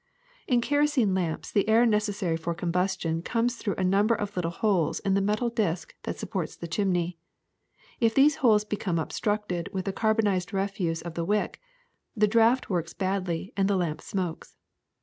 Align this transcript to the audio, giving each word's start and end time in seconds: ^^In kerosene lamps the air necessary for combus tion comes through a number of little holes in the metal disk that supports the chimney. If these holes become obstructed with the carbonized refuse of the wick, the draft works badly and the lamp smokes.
^^In 0.49 0.63
kerosene 0.63 1.13
lamps 1.13 1.51
the 1.51 1.69
air 1.69 1.85
necessary 1.85 2.35
for 2.35 2.55
combus 2.55 2.99
tion 2.99 3.21
comes 3.21 3.55
through 3.57 3.75
a 3.77 3.83
number 3.83 4.15
of 4.15 4.35
little 4.35 4.49
holes 4.49 4.99
in 5.01 5.13
the 5.13 5.21
metal 5.21 5.51
disk 5.51 5.93
that 6.01 6.17
supports 6.17 6.55
the 6.55 6.67
chimney. 6.67 7.19
If 7.99 8.15
these 8.15 8.37
holes 8.37 8.65
become 8.65 8.97
obstructed 8.97 9.69
with 9.71 9.85
the 9.85 9.93
carbonized 9.93 10.53
refuse 10.53 11.03
of 11.03 11.13
the 11.13 11.23
wick, 11.23 11.61
the 12.15 12.27
draft 12.27 12.67
works 12.67 12.95
badly 12.95 13.53
and 13.55 13.67
the 13.67 13.77
lamp 13.77 14.01
smokes. 14.01 14.57